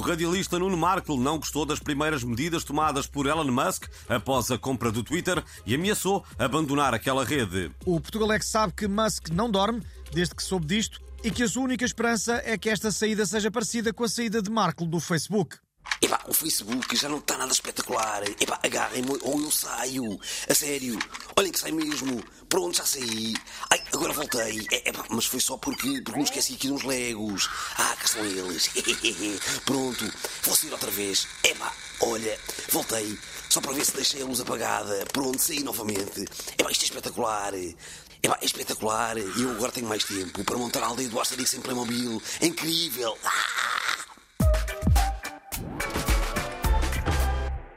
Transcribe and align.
radialista 0.00 0.58
Nuno 0.58 0.76
Markle 0.76 1.18
não 1.18 1.38
gostou 1.38 1.66
das 1.66 1.78
primeiras 1.78 2.24
medidas 2.24 2.64
tomadas 2.64 3.06
por 3.06 3.26
Elon 3.26 3.50
Musk 3.50 3.88
após 4.08 4.50
a 4.50 4.58
compra 4.58 4.90
do 4.90 5.02
Twitter 5.02 5.42
e 5.66 5.74
ameaçou 5.74 6.24
abandonar 6.38 6.94
aquela 6.94 7.24
rede. 7.24 7.70
O 7.84 8.00
Portugalex 8.00 8.46
sabe 8.46 8.72
que 8.72 8.88
Musk 8.88 9.28
não 9.28 9.50
dorme 9.50 9.82
desde 10.12 10.34
que 10.34 10.42
soube 10.42 10.66
disto 10.66 11.00
e 11.24 11.30
que 11.30 11.42
a 11.42 11.48
sua 11.48 11.62
única 11.62 11.84
esperança 11.84 12.42
é 12.44 12.58
que 12.58 12.68
esta 12.68 12.90
saída 12.90 13.24
seja 13.26 13.50
parecida 13.50 13.92
com 13.92 14.04
a 14.04 14.08
saída 14.08 14.42
de 14.42 14.50
Markle 14.50 14.86
do 14.86 14.98
Facebook. 14.98 15.56
Epá, 16.02 16.20
o 16.26 16.34
Facebook 16.34 16.96
já 16.96 17.08
não 17.08 17.18
está 17.18 17.38
nada 17.38 17.52
espetacular. 17.52 18.22
Epá, 18.40 18.58
agarrem-me 18.62 19.18
ou 19.22 19.40
eu 19.40 19.50
saio. 19.50 20.18
A 20.48 20.54
sério. 20.54 20.98
Olhem 21.36 21.52
que 21.52 21.60
sai 21.60 21.70
mesmo. 21.70 22.22
Pronto, 22.48 22.76
já 22.76 22.84
saí. 22.84 23.34
Ai, 23.70 23.82
agora 23.92 24.12
voltei. 24.12 24.66
É, 24.72 24.88
epá, 24.88 25.04
mas 25.10 25.26
foi 25.26 25.38
só 25.38 25.56
porque, 25.56 26.02
porque 26.02 26.18
me 26.18 26.24
esqueci 26.24 26.54
aqui 26.54 26.66
de 26.66 26.72
uns 26.72 26.82
legos. 26.82 27.48
Ah, 27.76 27.94
cá 27.96 28.04
estão 28.04 28.24
eles. 28.24 28.68
Pronto, 29.64 30.12
vou 30.42 30.56
sair 30.56 30.72
outra 30.72 30.90
vez. 30.90 31.28
Epá, 31.44 31.72
olha, 32.00 32.38
voltei. 32.70 33.16
Só 33.48 33.60
para 33.60 33.72
ver 33.72 33.84
se 33.84 33.94
deixei 33.94 34.22
a 34.22 34.24
luz 34.24 34.40
apagada. 34.40 35.06
Pronto, 35.12 35.40
saí 35.40 35.62
novamente. 35.62 36.24
Epá, 36.58 36.70
isto 36.70 36.82
é 36.82 36.86
espetacular. 36.86 37.54
Epá, 37.54 38.38
é 38.40 38.44
espetacular. 38.44 39.16
E 39.18 39.42
eu 39.42 39.50
agora 39.52 39.70
tenho 39.70 39.86
mais 39.86 40.02
tempo 40.02 40.42
para 40.44 40.58
montar 40.58 40.82
a 40.82 40.86
aldeia 40.86 41.08
do 41.08 41.20
Asterix 41.20 41.54
em 41.54 41.60
Playmobil. 41.60 42.20
É 42.40 42.46
incrível. 42.46 43.16
Ah! 43.24 43.71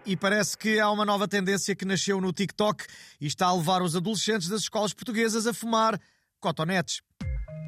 E 0.05 0.15
parece 0.15 0.55
que 0.55 0.79
há 0.79 0.89
uma 0.91 1.03
nova 1.03 1.27
tendência 1.27 1.75
que 1.75 1.83
nasceu 1.83 2.21
no 2.21 2.31
TikTok 2.31 2.85
e 3.19 3.25
está 3.25 3.47
a 3.47 3.55
levar 3.55 3.81
os 3.81 3.95
adolescentes 3.95 4.47
das 4.47 4.61
escolas 4.61 4.93
portuguesas 4.93 5.47
a 5.47 5.53
fumar 5.53 5.99
cotonetes. 6.39 7.01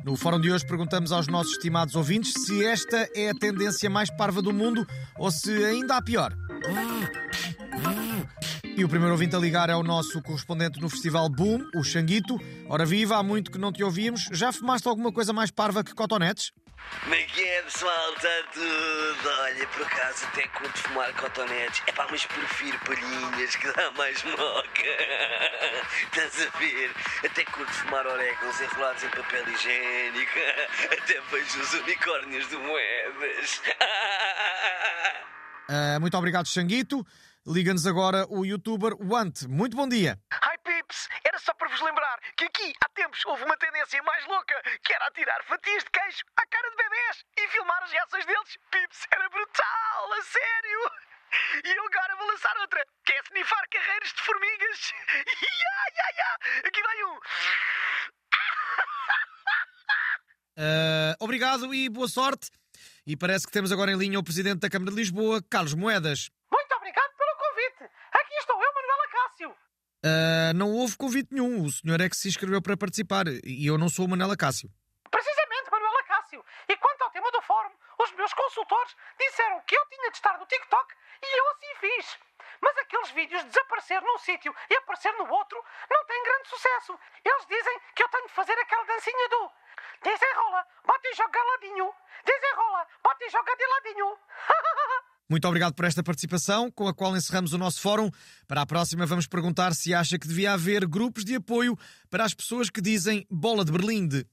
No 0.06 0.16
fórum 0.16 0.40
de 0.40 0.52
hoje 0.52 0.66
perguntamos 0.66 1.12
aos 1.12 1.28
nossos 1.28 1.54
estimados 1.54 1.96
ouvintes 1.96 2.34
se 2.46 2.64
esta 2.64 3.10
é 3.16 3.32
a 3.32 3.34
tendência 3.34 3.90
mais 3.90 4.10
parva 4.16 4.42
do 4.42 4.54
mundo 4.54 4.86
ou 5.18 5.32
se 5.32 5.52
ainda 5.66 5.98
há 5.98 6.02
pior. 6.02 6.32
E 8.78 8.86
o 8.86 8.88
primeiro 8.88 9.14
ouvinte 9.14 9.36
a 9.36 9.40
ligar 9.40 9.72
é 9.72 9.76
o 9.76 9.82
nosso 9.82 10.22
correspondente 10.22 10.80
no 10.80 10.88
Festival 10.88 11.28
Boom, 11.30 11.68
o 11.76 11.84
Xanguito. 11.84 12.40
Ora 12.70 12.86
viva, 12.86 13.18
há 13.18 13.24
muito 13.24 13.50
que 13.50 13.58
não 13.58 13.72
te 13.72 13.84
ouvimos. 13.84 14.30
Já 14.32 14.52
fumaste 14.52 14.88
alguma 14.88 15.12
coisa 15.12 15.34
mais 15.34 15.50
parva 15.50 15.84
que 15.84 15.96
cotonetes? 15.96 16.52
Como 17.04 17.16
é 17.16 17.24
que 17.24 17.44
é, 17.44 17.62
pessoal? 17.62 18.14
Está 18.14 18.44
tudo? 18.54 19.30
Olha, 19.42 19.68
por 19.68 19.86
acaso 19.86 20.26
até 20.26 20.48
curto 20.48 20.78
fumar 20.80 21.14
cotonetes. 21.14 21.82
É 21.88 21.92
pá, 21.92 22.08
mas 22.10 22.26
prefiro 22.26 22.80
palhinhas 22.80 23.56
que 23.56 23.72
dá 23.72 23.92
mais 23.92 24.24
moca. 24.24 24.84
Estás 26.14 26.48
a 26.48 26.58
ver? 26.58 26.92
Até 27.26 27.46
curto 27.46 27.72
fumar 27.72 28.06
orégãos 28.06 28.62
enrolados 28.62 29.04
em 29.04 29.10
papel 29.10 29.50
higiênico. 29.50 30.40
Até 30.92 31.22
vejo 31.32 31.62
os 31.62 31.74
unicórnios 31.74 32.50
de 32.50 32.58
moedas. 32.58 33.62
Uh, 35.70 36.00
muito 36.02 36.18
obrigado, 36.18 36.48
Xanguito. 36.48 37.06
Liga-nos 37.46 37.88
agora 37.88 38.26
o 38.30 38.46
youtuber 38.46 38.94
Want. 39.00 39.44
Muito 39.48 39.78
bom 39.78 39.88
dia. 39.88 40.20
Hi 40.34 40.58
Pips, 40.62 41.08
era 41.24 41.40
só 41.40 41.54
para 41.54 41.67
vos 41.78 41.86
lembrar 41.86 42.20
que 42.36 42.46
aqui 42.46 42.74
há 42.84 42.90
tempos 42.90 43.24
houve 43.26 43.44
uma 43.44 43.56
tendência 43.58 44.02
mais 44.02 44.26
louca 44.26 44.62
que 44.84 44.94
era 44.94 45.08
atirar 45.08 45.44
fatias 45.44 45.84
de 45.84 45.90
queijo 45.92 46.24
à 46.36 46.46
cara 46.48 46.70
de 46.72 46.76
bebés 46.76 47.26
e 47.38 47.48
filmar 47.50 47.84
as 47.84 47.92
reações 47.92 48.26
deles. 48.26 48.58
Pips, 48.72 49.08
era 49.12 49.30
brutal, 49.30 50.14
a 50.14 50.22
sério! 50.24 50.92
E 51.66 51.70
eu 51.70 51.86
agora 51.86 52.16
vou 52.16 52.28
lançar 52.28 52.58
outra, 52.58 52.84
que 53.06 53.14
é 53.14 53.20
snifar 53.30 53.64
carreiras 53.70 54.14
de 54.14 54.22
formigas. 54.22 54.94
Ya, 55.38 55.78
ya, 55.96 56.08
ya! 56.18 56.38
Aqui 56.68 56.82
vai 56.82 57.04
um. 57.04 57.18
Uh, 60.58 61.16
obrigado 61.20 61.74
e 61.74 61.90
boa 61.90 62.08
sorte. 62.08 62.50
E 63.06 63.16
parece 63.16 63.46
que 63.46 63.52
temos 63.52 63.72
agora 63.72 63.92
em 63.92 63.98
linha 63.98 64.20
o 64.20 64.24
Presidente 64.24 64.60
da 64.60 64.70
Câmara 64.70 64.92
de 64.92 64.98
Lisboa, 64.98 65.42
Carlos 65.50 65.74
Moedas. 65.74 66.30
Muito 66.52 66.76
obrigado 66.76 67.12
pelo 67.16 67.36
convite. 67.38 67.94
Aqui 68.14 68.34
estou 68.36 68.56
eu, 68.64 68.74
Manuela 68.74 69.08
Cássio. 69.10 69.56
Uh, 70.06 70.54
não 70.56 70.72
houve 70.72 70.96
convite 70.98 71.34
nenhum. 71.34 71.64
O 71.64 71.72
senhor 71.72 72.00
é 72.00 72.10
que 72.10 72.16
se 72.16 72.28
inscreveu 72.28 72.62
para 72.62 72.78
participar. 72.78 73.26
E 73.44 73.66
eu 73.66 73.78
não 73.78 73.90
sou 73.90 74.06
o 74.06 74.10
Manela 74.10 74.38
Cássio. 74.38 74.70
Precisamente, 75.10 75.72
Manuela 75.72 76.04
Cássio. 76.04 76.44
E 76.70 76.76
quanto 76.78 77.02
ao 77.02 77.10
tema 77.12 77.32
do 77.32 77.42
fórum, 77.42 77.72
os 78.00 78.12
meus 78.14 78.34
consultores 78.34 78.96
disseram 79.20 79.62
que 79.62 79.76
eu 79.76 79.86
tinha 79.90 80.12
de 80.12 80.18
estar 80.18 80.38
no 80.38 80.46
TikTok 80.46 80.96
e 81.24 81.40
eu 81.40 81.50
assim 81.50 81.76
fiz. 81.80 82.18
Mas 82.62 82.78
aqueles 82.78 83.12
vídeos 83.12 83.42
de 83.44 83.50
desaparecer 83.50 84.02
num 84.02 84.18
sítio 84.18 84.54
e 84.70 84.76
aparecer 84.76 85.12
no 85.14 85.30
outro 85.30 85.64
não 85.90 86.06
têm 86.06 86.24
grande 86.24 86.50
sucesso. 86.50 87.00
Eles 87.24 87.46
dizem 87.46 87.80
que 87.96 88.04
eu 88.04 88.10
tenho 88.10 88.28
de 88.28 88.34
fazer 88.34 88.54
aquela 88.54 88.84
dancinha 88.84 89.30
do 89.30 89.52
desenrola, 90.04 90.66
bate 90.86 91.08
e 91.08 91.16
joga 91.16 91.44
ladinho. 91.44 91.94
Desenrola, 92.24 92.88
bate 93.04 93.26
e 93.26 93.30
joga 93.30 93.56
de 93.56 93.66
ladinho. 93.66 94.20
Muito 95.30 95.46
obrigado 95.46 95.74
por 95.74 95.84
esta 95.84 96.02
participação, 96.02 96.72
com 96.72 96.88
a 96.88 96.94
qual 96.94 97.16
encerramos 97.16 97.52
o 97.52 97.58
nosso 97.58 97.82
fórum. 97.82 98.10
Para 98.48 98.62
a 98.62 98.66
próxima, 98.66 99.06
vamos 99.06 99.28
perguntar 99.28 99.76
se 99.76 99.94
acha 99.94 100.18
que 100.18 100.28
devia 100.28 100.54
haver 100.54 100.88
grupos 100.88 101.26
de 101.26 101.36
apoio 101.36 101.78
para 102.10 102.24
as 102.24 102.34
pessoas 102.34 102.70
que 102.70 102.80
dizem 102.80 103.26
bola 103.30 103.66
de 103.66 103.72
Berlinde. 103.72 104.26